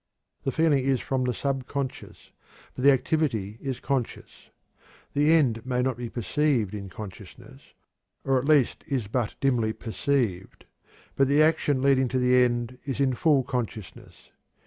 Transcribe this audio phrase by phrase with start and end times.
[0.45, 2.31] The feeling is from the subconscious,
[2.73, 4.49] but the activity is conscious.
[5.13, 7.75] The end may not be perceived in consciousness,
[8.25, 10.65] or at least is but dimly perceived,
[11.15, 14.31] but the action leading to the end is in full consciousness.